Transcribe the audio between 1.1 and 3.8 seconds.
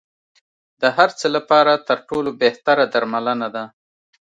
څه لپاره تر ټولو بهتره درملنه ده.